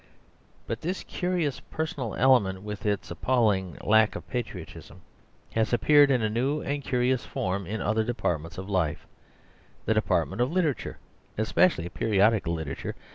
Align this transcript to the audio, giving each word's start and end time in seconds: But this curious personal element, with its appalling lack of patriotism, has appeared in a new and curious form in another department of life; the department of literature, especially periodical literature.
But 0.65 0.81
this 0.81 1.03
curious 1.03 1.59
personal 1.59 2.15
element, 2.15 2.63
with 2.63 2.87
its 2.87 3.11
appalling 3.11 3.77
lack 3.83 4.15
of 4.15 4.27
patriotism, 4.27 5.01
has 5.51 5.73
appeared 5.73 6.09
in 6.09 6.23
a 6.23 6.27
new 6.29 6.59
and 6.59 6.83
curious 6.83 7.23
form 7.23 7.67
in 7.67 7.81
another 7.81 8.03
department 8.03 8.57
of 8.57 8.67
life; 8.67 9.05
the 9.85 9.93
department 9.93 10.41
of 10.41 10.51
literature, 10.51 10.97
especially 11.37 11.87
periodical 11.87 12.51
literature. 12.55 12.95